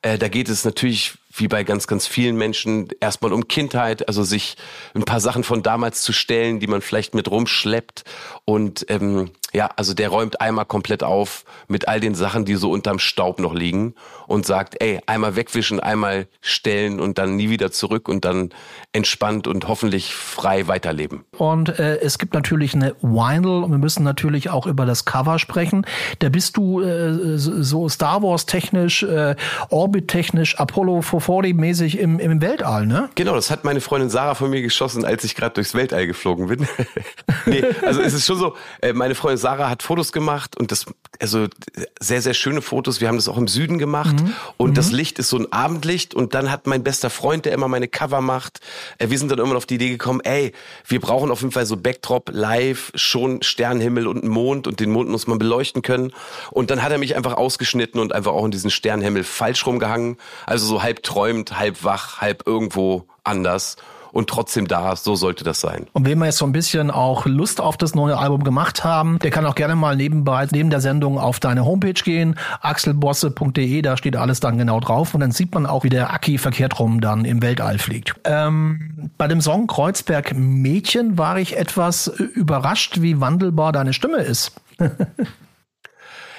Äh, 0.01 0.19
da 0.19 0.29
geht 0.29 0.49
es 0.49 0.65
natürlich 0.65 1.19
wie 1.35 1.49
bei 1.49 1.65
ganz, 1.65 1.87
ganz 1.87 2.07
vielen 2.07 2.37
Menschen 2.37 2.89
erstmal 3.01 3.33
um 3.33 3.49
Kindheit, 3.49 4.09
also 4.09 4.23
sich 4.23 4.57
ein 4.95 5.05
paar 5.05 5.21
Sachen 5.21 5.45
von 5.45 5.63
damals 5.63 6.03
zu 6.03 6.13
stellen, 6.13 6.61
die 6.61 6.67
man 6.67 6.83
vielleicht 6.83 7.15
mit 7.15 7.31
rumschleppt. 7.31 8.05
Und 8.45 8.87
ähm, 8.89 9.31
ja, 9.53 9.71
also 9.77 9.95
der 9.95 10.09
räumt 10.09 10.41
einmal 10.41 10.65
komplett 10.65 11.03
auf 11.03 11.45
mit 11.69 11.89
all 11.89 12.01
den 12.01 12.15
Sachen, 12.15 12.45
die 12.45 12.55
so 12.55 12.71
unterm 12.71 12.99
Staub 12.99 13.39
noch 13.39 13.55
liegen 13.55 13.95
und 14.27 14.47
sagt, 14.47 14.81
ey, 14.81 15.01
einmal 15.07 15.37
wegwischen, 15.37 15.79
einmal 15.79 16.27
stellen 16.41 17.01
und 17.01 17.19
dann 17.19 17.37
nie 17.37 17.51
wieder 17.51 17.71
zurück 17.71 18.09
und 18.09 18.25
dann 18.25 18.51
entspannt 18.93 19.47
und 19.47 19.69
hoffentlich 19.69 20.15
frei 20.15 20.69
weiterleben. 20.69 21.25
Und 21.37 21.79
äh, 21.79 21.99
es 21.99 22.19
gibt 22.19 22.35
natürlich 22.35 22.75
eine 22.75 22.95
Vinyl 23.03 23.63
und 23.65 23.71
wir 23.71 23.79
müssen 23.79 24.05
natürlich 24.05 24.51
auch 24.51 24.67
über 24.67 24.87
das 24.87 25.05
Cover 25.05 25.39
sprechen. 25.39 25.87
Da 26.21 26.29
bist 26.29 26.57
du 26.57 26.81
äh, 26.81 27.37
so 27.37 27.89
Star 27.89 28.23
Wars 28.23 28.47
technisch, 28.47 29.03
äh, 29.03 29.37
Orbit 29.69 30.09
technisch, 30.09 30.59
Apollo 30.59 31.03
15 31.03 31.22
440-mäßig 31.23 31.99
im, 31.99 32.19
im 32.19 32.41
Weltall, 32.41 32.87
ne? 32.87 33.11
Genau, 33.15 33.35
das 33.35 33.51
hat 33.51 33.65
meine 33.65 33.81
Freundin 33.81 34.11
Sarah 34.11 34.35
von 34.35 34.51
mir 34.51 34.63
geschossen, 34.63 35.05
als 35.05 35.25
ich 35.25 35.35
gerade 35.35 35.55
durchs 35.55 35.75
Weltall 35.75 36.07
geflogen 36.07 36.49
bin. 36.49 36.67
nee, 37.47 37.65
also 37.87 38.01
es 38.01 38.15
ist 38.15 38.27
schon 38.27 38.39
so, 38.39 38.55
äh, 38.81 38.93
meine 38.93 39.15
Freundin 39.15 39.39
Sarah 39.39 39.69
hat 39.69 39.83
Fotos 39.83 40.13
gemacht 40.13 40.57
und 40.57 40.73
das, 40.73 40.87
also 41.21 41.47
sehr, 42.01 42.23
sehr 42.23 42.35
schöne 42.35 42.63
Fotos. 42.63 43.01
Wir 43.01 43.09
haben 43.09 43.17
das 43.17 43.29
auch 43.29 43.37
im 43.37 43.49
Süden 43.49 43.79
gemacht 43.79 44.21
mhm. 44.21 44.33
und 44.57 44.71
mhm. 44.71 44.75
das 44.75 44.93
Licht 44.93 45.19
ist 45.19 45.29
so 45.29 45.39
ein 45.39 45.53
Abendlicht 45.53 46.15
und 46.15 46.35
dann 46.35 46.51
hat 46.51 46.67
mein 46.67 46.83
bester 46.83 47.11
Freund, 47.11 47.45
der 47.45 47.53
immer 47.53 47.69
meine 47.69 47.89
Cover 47.89 48.21
macht, 48.21 48.61
äh, 48.99 49.11
wir 49.11 49.19
sind 49.19 49.31
dann 49.31 49.39
irgendwann 49.39 49.57
auf 49.57 49.67
die 49.67 49.75
Idee 49.75 49.91
gekommen, 49.91 50.21
ey, 50.25 50.53
wir 50.87 51.01
brauchen 51.01 51.31
auf 51.31 51.41
jeden 51.41 51.53
Fall 51.53 51.67
so 51.67 51.77
Backdrop 51.77 52.31
live, 52.33 52.93
schon 52.95 53.43
Sternhimmel 53.43 54.07
und 54.07 54.25
Mond 54.25 54.67
und 54.67 54.81
den 54.81 54.91
Mond 54.91 55.09
muss 55.09 55.27
man 55.27 55.39
beleuchten 55.39 55.83
können. 55.83 56.13
Und 56.51 56.71
dann 56.71 56.83
hat 56.83 56.93
er 56.93 56.99
mich 56.99 57.17
einfach 57.17 57.35
ausgeschnitten 57.35 58.01
und 58.01 58.13
einfach 58.13 58.33
auch 58.33 58.45
in 58.45 58.51
diesen 58.51 58.71
Sternhimmel 58.71 59.25
falsch 59.25 59.67
rumgehangen, 59.67 60.17
also 60.47 60.67
so 60.67 60.83
halb 60.83 61.03
träumt, 61.13 61.59
halb 61.59 61.85
wach, 61.85 62.21
halb 62.21 62.47
irgendwo 62.47 63.07
anders 63.25 63.77
und 64.13 64.29
trotzdem 64.29 64.69
da. 64.69 64.95
So 64.97 65.15
sollte 65.15 65.43
das 65.45 65.61
sein. 65.61 65.87
Und 65.93 66.07
wenn 66.07 66.19
wir 66.19 66.27
jetzt 66.27 66.39
so 66.39 66.47
ein 66.47 66.53
bisschen 66.53 66.91
auch 66.91 67.27
Lust 67.27 67.61
auf 67.61 67.77
das 67.77 67.95
neue 67.95 68.17
Album 68.17 68.45
gemacht 68.45 68.85
haben, 68.85 69.19
der 69.19 69.31
kann 69.31 69.45
auch 69.47 69.55
gerne 69.55 69.75
mal 69.75 69.97
nebenbei, 69.97 70.47
neben 70.51 70.71
der 70.71 70.81
Sendung 70.81 71.19
auf 71.19 71.41
deine 71.41 71.65
Homepage 71.65 71.93
gehen, 71.93 72.37
axelbosse.de, 72.61 73.83
da 73.83 73.97
steht 73.97 74.17
alles 74.17 74.41
dann 74.41 74.59
genau 74.59 74.81
drauf 74.81 75.15
und 75.15 75.21
dann 75.21 75.33
sieht 75.33 75.55
man 75.55 75.67
auch, 75.67 75.85
wie 75.85 75.89
der 75.89 76.13
Aki 76.13 76.39
verkehrt 76.39 76.79
rum 76.79 77.01
dann 77.01 77.25
im 77.25 77.43
Weltall 77.43 77.79
fliegt. 77.79 78.15
Ähm, 78.25 79.11
bei 79.19 79.29
dem 79.29 79.41
Song 79.41 79.67
Kreuzberg 79.67 80.35
Mädchen 80.35 81.19
war 81.19 81.39
ich 81.39 81.57
etwas 81.57 82.07
überrascht, 82.07 83.01
wie 83.01 83.21
wandelbar 83.21 83.73
deine 83.73 83.93
Stimme 83.93 84.19
ist. 84.19 84.53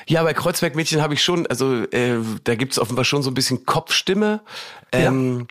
Ja, 0.07 0.23
bei 0.23 0.33
Kreuzberg 0.33 0.75
Mädchen 0.75 1.01
habe 1.01 1.13
ich 1.13 1.23
schon, 1.23 1.47
also 1.47 1.83
äh, 1.83 2.17
da 2.43 2.55
gibt's 2.55 2.79
offenbar 2.79 3.05
schon 3.05 3.23
so 3.23 3.31
ein 3.31 3.33
bisschen 3.33 3.65
Kopfstimme. 3.65 4.41
Ähm, 4.91 5.39
ja 5.39 5.45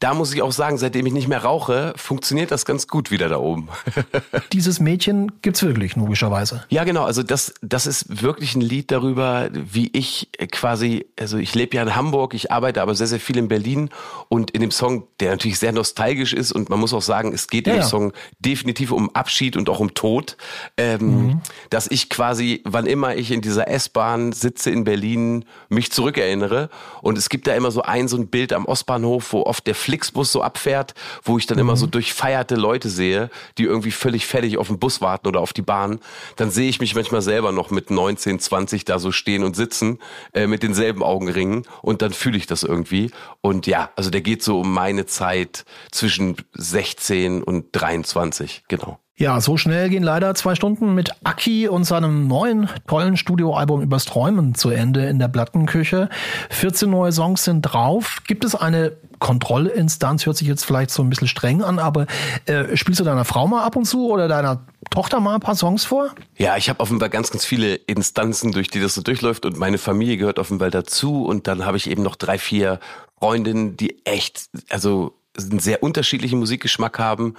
da 0.00 0.14
muss 0.14 0.32
ich 0.32 0.42
auch 0.42 0.52
sagen, 0.52 0.78
seitdem 0.78 1.06
ich 1.06 1.12
nicht 1.12 1.26
mehr 1.26 1.42
rauche, 1.42 1.92
funktioniert 1.96 2.52
das 2.52 2.64
ganz 2.64 2.86
gut 2.86 3.10
wieder 3.10 3.28
da 3.28 3.38
oben. 3.38 3.68
Dieses 4.52 4.78
Mädchen 4.78 5.32
gibt's 5.42 5.62
wirklich, 5.62 5.96
logischerweise. 5.96 6.64
Ja, 6.68 6.84
genau. 6.84 7.04
Also 7.04 7.24
das, 7.24 7.54
das 7.62 7.86
ist 7.86 8.22
wirklich 8.22 8.54
ein 8.54 8.60
Lied 8.60 8.92
darüber, 8.92 9.48
wie 9.52 9.90
ich 9.92 10.28
quasi, 10.52 11.06
also 11.18 11.38
ich 11.38 11.54
lebe 11.54 11.76
ja 11.76 11.82
in 11.82 11.96
Hamburg, 11.96 12.34
ich 12.34 12.52
arbeite 12.52 12.80
aber 12.80 12.94
sehr, 12.94 13.08
sehr 13.08 13.18
viel 13.18 13.38
in 13.38 13.48
Berlin 13.48 13.90
und 14.28 14.52
in 14.52 14.60
dem 14.60 14.70
Song, 14.70 15.08
der 15.18 15.32
natürlich 15.32 15.58
sehr 15.58 15.72
nostalgisch 15.72 16.32
ist 16.32 16.52
und 16.52 16.70
man 16.70 16.78
muss 16.78 16.94
auch 16.94 17.02
sagen, 17.02 17.32
es 17.32 17.48
geht 17.48 17.66
ja, 17.66 17.72
in 17.72 17.78
dem 17.78 17.82
ja. 17.82 17.88
Song 17.88 18.12
definitiv 18.38 18.92
um 18.92 19.10
Abschied 19.14 19.56
und 19.56 19.68
auch 19.68 19.80
um 19.80 19.94
Tod, 19.94 20.36
ähm, 20.76 21.00
mhm. 21.00 21.40
dass 21.70 21.90
ich 21.90 22.08
quasi, 22.08 22.62
wann 22.64 22.86
immer 22.86 23.16
ich 23.16 23.32
in 23.32 23.40
dieser 23.40 23.66
S-Bahn 23.66 24.32
sitze 24.32 24.70
in 24.70 24.84
Berlin, 24.84 25.44
mich 25.68 25.90
zurückerinnere 25.90 26.70
und 27.02 27.18
es 27.18 27.28
gibt 27.28 27.48
da 27.48 27.54
immer 27.54 27.72
so 27.72 27.82
ein, 27.82 28.06
so 28.06 28.16
ein 28.16 28.28
Bild 28.28 28.52
am 28.52 28.64
Ostbahnhof, 28.64 29.32
wo 29.32 29.42
oft 29.42 29.66
der 29.66 29.74
Flixbus 29.88 30.32
so 30.32 30.42
abfährt, 30.42 30.92
wo 31.22 31.38
ich 31.38 31.46
dann 31.46 31.56
mhm. 31.56 31.62
immer 31.62 31.76
so 31.76 31.86
mhm. 31.86 31.92
durchfeierte 31.92 32.56
Leute 32.56 32.90
sehe, 32.90 33.30
die 33.56 33.64
irgendwie 33.64 33.90
völlig 33.90 34.26
fertig 34.26 34.58
auf 34.58 34.66
den 34.66 34.78
Bus 34.78 35.00
warten 35.00 35.26
oder 35.28 35.40
auf 35.40 35.54
die 35.54 35.62
Bahn, 35.62 35.98
dann 36.36 36.50
sehe 36.50 36.68
ich 36.68 36.78
mich 36.78 36.94
manchmal 36.94 37.22
selber 37.22 37.52
noch 37.52 37.70
mit 37.70 37.90
19, 37.90 38.38
20 38.38 38.84
da 38.84 38.98
so 38.98 39.12
stehen 39.12 39.42
und 39.44 39.56
sitzen 39.56 39.98
äh, 40.34 40.46
mit 40.46 40.62
denselben 40.62 41.02
Augenringen 41.02 41.64
und 41.80 42.02
dann 42.02 42.12
fühle 42.12 42.36
ich 42.36 42.46
das 42.46 42.64
irgendwie. 42.64 43.10
Und 43.40 43.66
ja, 43.66 43.90
also 43.96 44.10
der 44.10 44.20
geht 44.20 44.42
so 44.42 44.60
um 44.60 44.74
meine 44.74 45.06
Zeit 45.06 45.64
zwischen 45.90 46.36
16 46.52 47.42
und 47.42 47.68
23, 47.72 48.64
genau. 48.68 48.98
Ja, 49.20 49.40
so 49.40 49.56
schnell 49.56 49.88
gehen 49.88 50.04
leider 50.04 50.32
zwei 50.36 50.54
Stunden 50.54 50.94
mit 50.94 51.10
Aki 51.24 51.66
und 51.66 51.82
seinem 51.82 52.28
neuen 52.28 52.68
tollen 52.86 53.16
Studioalbum 53.16 53.82
übers 53.82 54.04
Träumen 54.04 54.54
zu 54.54 54.70
Ende 54.70 55.06
in 55.06 55.18
der 55.18 55.26
Plattenküche. 55.26 56.08
14 56.50 56.88
neue 56.88 57.10
Songs 57.10 57.42
sind 57.42 57.62
drauf. 57.62 58.18
Gibt 58.28 58.44
es 58.44 58.54
eine 58.54 58.92
Kontrollinstanz? 59.18 60.24
Hört 60.24 60.36
sich 60.36 60.46
jetzt 60.46 60.64
vielleicht 60.64 60.90
so 60.90 61.02
ein 61.02 61.10
bisschen 61.10 61.26
streng 61.26 61.64
an, 61.64 61.80
aber 61.80 62.06
äh, 62.46 62.76
spielst 62.76 63.00
du 63.00 63.04
deiner 63.04 63.24
Frau 63.24 63.48
mal 63.48 63.64
ab 63.64 63.74
und 63.74 63.86
zu 63.86 64.08
oder 64.08 64.28
deiner 64.28 64.64
Tochter 64.90 65.18
mal 65.18 65.34
ein 65.34 65.40
paar 65.40 65.56
Songs 65.56 65.84
vor? 65.84 66.12
Ja, 66.36 66.56
ich 66.56 66.68
habe 66.68 66.78
offenbar 66.78 67.08
ganz, 67.08 67.32
ganz 67.32 67.44
viele 67.44 67.74
Instanzen, 67.74 68.52
durch 68.52 68.68
die 68.68 68.78
das 68.78 68.94
so 68.94 69.02
durchläuft 69.02 69.44
und 69.44 69.58
meine 69.58 69.78
Familie 69.78 70.16
gehört 70.16 70.38
offenbar 70.38 70.70
dazu 70.70 71.24
und 71.26 71.48
dann 71.48 71.66
habe 71.66 71.76
ich 71.76 71.90
eben 71.90 72.04
noch 72.04 72.14
drei, 72.14 72.38
vier 72.38 72.78
Freundinnen, 73.18 73.76
die 73.76 74.06
echt, 74.06 74.48
also 74.68 75.17
einen 75.38 75.58
sehr 75.58 75.82
unterschiedlichen 75.82 76.38
Musikgeschmack 76.38 76.98
haben 76.98 77.34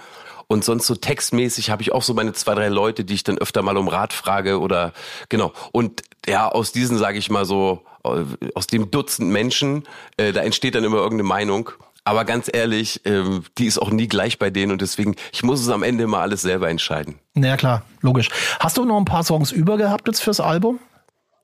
und 0.48 0.64
sonst 0.64 0.88
so 0.88 0.96
textmäßig 0.96 1.70
habe 1.70 1.84
ich 1.84 1.92
auch 1.92 2.02
so 2.02 2.16
meine 2.16 2.34
zwei, 2.34 2.56
drei 2.56 2.70
Leute, 2.70 3.06
die 3.06 3.14
ich 3.14 3.24
dann 3.24 3.38
öfter 3.38 3.62
mal 3.62 3.78
um 3.78 3.88
Rat 3.88 4.14
frage 4.14 4.60
oder 4.60 4.94
genau. 5.30 5.54
Und 5.72 6.02
ja, 6.26 6.50
aus 6.50 6.72
diesen, 6.72 6.98
sage 6.98 7.20
ich 7.20 7.30
mal 7.30 7.46
so, 7.46 7.84
äh, 8.04 8.24
aus 8.56 8.66
dem 8.66 8.90
Dutzend 8.90 9.30
Menschen, 9.30 9.84
äh, 10.18 10.32
da 10.32 10.42
entsteht 10.42 10.74
dann 10.74 10.84
immer 10.84 10.98
irgendeine 10.98 11.28
Meinung. 11.28 11.70
Aber 12.04 12.26
ganz 12.26 12.50
ehrlich, 12.52 13.02
ähm, 13.06 13.44
die 13.60 13.68
ist 13.68 13.78
auch 13.78 13.92
nie 13.92 14.08
gleich 14.08 14.40
bei 14.40 14.50
denen 14.50 14.72
und 14.72 14.82
deswegen, 14.82 15.16
ich 15.32 15.44
muss 15.44 15.62
es 15.62 15.70
am 15.70 15.84
Ende 15.84 16.06
immer 16.06 16.18
alles 16.18 16.42
selber 16.42 16.68
entscheiden. 16.68 17.20
Na 17.36 17.50
ja, 17.50 17.58
klar, 17.58 17.84
logisch. 18.02 18.30
Hast 18.60 18.78
du 18.78 18.86
noch 18.86 18.98
ein 18.98 19.06
paar 19.06 19.24
Songs 19.24 19.52
über 19.52 19.78
gehabt 19.78 20.08
jetzt 20.08 20.22
fürs 20.22 20.40
Album? 20.40 20.80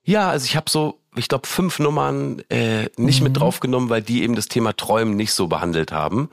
Ja, 0.04 0.30
also 0.30 0.46
ich 0.46 0.56
habe 0.56 0.70
so, 0.70 1.00
ich 1.16 1.28
glaube, 1.28 1.48
fünf 1.48 1.80
Nummern 1.80 2.42
äh, 2.50 2.90
nicht 2.98 3.22
mhm. 3.22 3.26
mit 3.26 3.40
draufgenommen, 3.40 3.90
weil 3.90 4.02
die 4.02 4.24
eben 4.24 4.36
das 4.36 4.48
Thema 4.48 4.76
Träumen 4.76 5.16
nicht 5.16 5.34
so 5.34 5.48
behandelt 5.48 5.92
haben. 5.92 6.30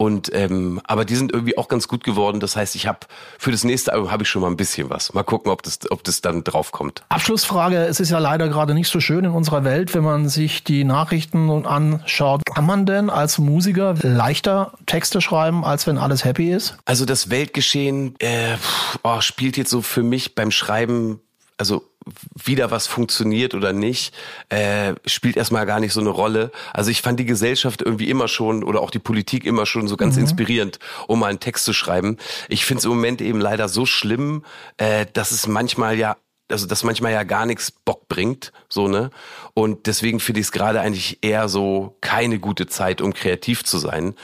Und 0.00 0.32
ähm, 0.32 0.80
aber 0.84 1.04
die 1.04 1.16
sind 1.16 1.32
irgendwie 1.32 1.58
auch 1.58 1.66
ganz 1.66 1.88
gut 1.88 2.04
geworden. 2.04 2.38
Das 2.38 2.54
heißt, 2.54 2.76
ich 2.76 2.86
habe 2.86 3.00
für 3.36 3.50
das 3.50 3.64
nächste 3.64 3.92
Album 3.92 4.12
habe 4.12 4.22
ich 4.22 4.28
schon 4.28 4.42
mal 4.42 4.48
ein 4.48 4.56
bisschen 4.56 4.90
was. 4.90 5.12
Mal 5.12 5.24
gucken, 5.24 5.50
ob 5.50 5.64
das, 5.64 5.80
ob 5.90 6.04
das 6.04 6.20
dann 6.20 6.44
drauf 6.44 6.70
kommt. 6.70 7.02
Abschlussfrage: 7.08 7.78
Es 7.78 7.98
ist 7.98 8.10
ja 8.10 8.20
leider 8.20 8.46
gerade 8.48 8.74
nicht 8.74 8.88
so 8.88 9.00
schön 9.00 9.24
in 9.24 9.32
unserer 9.32 9.64
Welt, 9.64 9.96
wenn 9.96 10.04
man 10.04 10.28
sich 10.28 10.62
die 10.62 10.84
Nachrichten 10.84 11.50
anschaut. 11.66 12.42
Kann 12.54 12.64
man 12.64 12.86
denn 12.86 13.10
als 13.10 13.38
Musiker 13.38 13.96
leichter 14.00 14.72
Texte 14.86 15.20
schreiben, 15.20 15.64
als 15.64 15.88
wenn 15.88 15.98
alles 15.98 16.24
happy 16.24 16.52
ist? 16.52 16.78
Also 16.84 17.04
das 17.04 17.28
Weltgeschehen 17.28 18.14
äh, 18.20 18.56
oh, 19.02 19.20
spielt 19.20 19.56
jetzt 19.56 19.70
so 19.70 19.82
für 19.82 20.04
mich 20.04 20.36
beim 20.36 20.52
Schreiben 20.52 21.18
also 21.58 21.84
wieder 22.34 22.70
was 22.70 22.86
funktioniert 22.86 23.54
oder 23.54 23.72
nicht, 23.72 24.14
äh, 24.48 24.94
spielt 25.04 25.36
erstmal 25.36 25.66
gar 25.66 25.80
nicht 25.80 25.92
so 25.92 26.00
eine 26.00 26.08
Rolle. 26.08 26.50
Also 26.72 26.90
ich 26.90 27.02
fand 27.02 27.20
die 27.20 27.26
Gesellschaft 27.26 27.82
irgendwie 27.82 28.08
immer 28.08 28.28
schon 28.28 28.64
oder 28.64 28.80
auch 28.80 28.90
die 28.90 29.00
Politik 29.00 29.44
immer 29.44 29.66
schon 29.66 29.88
so 29.88 29.96
ganz 29.96 30.16
mhm. 30.16 30.22
inspirierend, 30.22 30.78
um 31.08 31.18
mal 31.18 31.26
einen 31.26 31.40
Text 31.40 31.64
zu 31.64 31.72
schreiben. 31.72 32.16
Ich 32.48 32.64
finde 32.64 32.78
es 32.78 32.84
im 32.84 32.92
Moment 32.92 33.20
eben 33.20 33.40
leider 33.40 33.68
so 33.68 33.84
schlimm, 33.84 34.44
äh, 34.78 35.06
dass 35.12 35.32
es 35.32 35.46
manchmal 35.46 35.98
ja 35.98 36.16
also 36.50 36.66
das 36.66 36.82
manchmal 36.82 37.12
ja 37.12 37.24
gar 37.24 37.46
nichts 37.46 37.70
Bock 37.70 38.08
bringt, 38.08 38.52
so 38.68 38.88
ne. 38.88 39.10
Und 39.54 39.86
deswegen 39.86 40.18
finde 40.18 40.40
ich 40.40 40.46
es 40.46 40.52
gerade 40.52 40.80
eigentlich 40.80 41.18
eher 41.22 41.48
so 41.48 41.96
keine 42.00 42.38
gute 42.38 42.66
Zeit, 42.66 43.00
um 43.00 43.12
kreativ 43.12 43.64
zu 43.64 43.78
sein, 43.78 44.14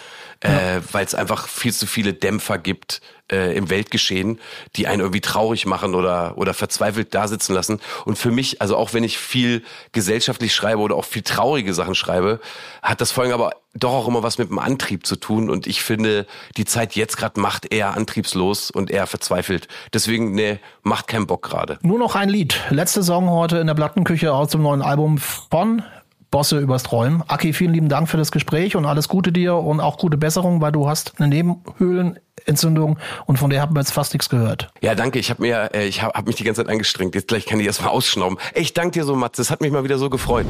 ja. 0.43 0.77
äh, 0.77 0.81
weil 0.91 1.05
es 1.05 1.15
einfach 1.15 1.49
viel 1.49 1.73
zu 1.73 1.87
viele 1.87 2.15
Dämpfer 2.15 2.59
gibt, 2.59 3.03
äh, 3.31 3.57
im 3.57 3.71
Weltgeschehen, 3.71 4.39
die 4.77 4.87
einen 4.87 5.01
irgendwie 5.01 5.21
traurig 5.21 5.67
machen 5.67 5.95
oder, 5.95 6.37
oder 6.37 6.55
verzweifelt 6.55 7.15
da 7.15 7.29
sitzen 7.29 7.55
lassen. 7.55 7.81
Und 8.05 8.19
für 8.19 8.31
mich, 8.31 8.61
also 8.61 8.77
auch 8.77 8.93
wenn 8.93 9.05
ich 9.05 9.19
viel 9.19 9.63
gesellschaftlich 9.93 10.55
schreibe 10.55 10.81
oder 10.81 10.97
auch 10.97 11.05
viel 11.05 11.23
traurige 11.23 11.75
Sachen 11.75 11.95
schreibe, 11.95 12.41
hat 12.83 13.01
das 13.01 13.13
vor 13.13 13.25
allem 13.25 13.33
aber 13.33 13.53
doch 13.75 13.93
auch 13.93 14.09
immer 14.09 14.23
was 14.23 14.39
mit 14.39 14.51
dem 14.51 14.59
Antrieb 14.59 15.07
zu 15.07 15.17
tun. 15.17 15.51
Und 15.51 15.67
ich 15.67 15.83
finde, 15.83 16.27
die 16.57 16.65
Zeit 16.65 16.95
jetzt 16.95 17.17
gerade 17.17 17.41
macht 17.41 17.73
eher 17.73 17.97
antriebslos 17.97 18.71
und 18.71 18.91
eher 18.91 19.07
verzweifelt. 19.07 19.69
Deswegen, 19.93 20.33
nee, 20.33 20.61
macht 20.83 21.09
keinen 21.09 21.27
Bock 21.27 21.43
gerade. 21.43 21.79
Nur 21.83 21.99
noch 21.99 22.15
ein 22.15 22.29
Lied. 22.29 22.61
Letzte 22.71 23.03
Song 23.03 23.31
heute 23.31 23.59
in 23.59 23.67
der 23.67 23.75
Plattenküche 23.75 24.33
aus 24.33 24.51
dem 24.51 24.63
neuen 24.63 24.83
Album 24.83 25.19
von 25.19 25.83
Bosse 26.31 26.59
übers 26.59 26.83
Träumen. 26.83 27.23
Aki, 27.29 27.53
vielen 27.53 27.73
lieben 27.73 27.89
Dank 27.89 28.09
für 28.09 28.17
das 28.17 28.33
Gespräch 28.33 28.75
und 28.75 28.87
alles 28.87 29.09
Gute 29.09 29.31
dir 29.31 29.55
und 29.55 29.81
auch 29.81 29.99
gute 29.99 30.17
Besserung, 30.17 30.61
weil 30.61 30.73
du 30.73 30.89
hast 30.89 31.21
eine 31.21 31.29
Nebenhöhlen 31.29 32.19
Entzündung 32.47 32.99
und 33.27 33.39
von 33.39 33.51
der 33.51 33.61
haben 33.61 33.75
wir 33.75 33.81
jetzt 33.81 33.93
fast 33.93 34.13
nichts 34.13 34.29
gehört. 34.29 34.71
Ja, 34.81 34.95
danke. 34.95 35.19
Ich 35.19 35.31
habe 35.31 35.43
mir, 35.43 35.71
äh, 35.75 35.87
ich 35.87 36.03
habe 36.03 36.15
hab 36.15 36.27
mich 36.27 36.37
die 36.37 36.45
ganze 36.45 36.63
Zeit 36.63 36.71
angestrengt. 36.71 37.15
Jetzt 37.15 37.29
gleich 37.29 37.47
kann 37.47 37.61
ich 37.61 37.67
erstmal 37.67 37.91
ausschnauben. 37.91 38.39
Ich 38.55 38.75
danke 38.75 38.93
dir 38.93 39.05
so, 39.05 39.17
Matze. 39.17 39.43
Es 39.43 39.51
hat 39.51 39.61
mich 39.61 39.73
mal 39.73 39.85
wieder 39.85 39.99
so 39.99 40.11
gefreut. 40.11 40.47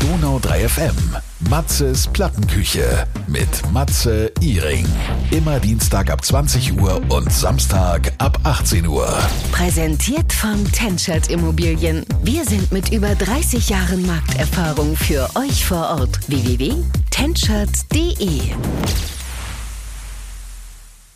Donau 0.00 0.38
3 0.38 0.68
FM. 0.68 1.16
Matzes 1.50 2.06
Plattenküche 2.06 3.06
mit 3.26 3.48
Matze 3.72 4.32
Iring. 4.40 4.86
Immer 5.30 5.60
Dienstag 5.60 6.10
ab 6.10 6.24
20 6.24 6.80
Uhr 6.80 7.00
und 7.08 7.30
Samstag 7.32 8.12
ab 8.18 8.38
18 8.44 8.86
Uhr. 8.86 9.08
Präsentiert 9.52 10.32
von 10.32 10.64
Tenschert 10.72 11.28
Immobilien. 11.28 12.04
Wir 12.22 12.44
sind 12.44 12.72
mit 12.72 12.92
über 12.92 13.14
30 13.14 13.68
Jahren 13.68 14.06
Markterfahrung 14.06 14.96
für 14.96 15.28
euch 15.36 15.64
vor 15.64 15.98
Ort. 15.98 16.18
www.tenschert.de 16.28 18.40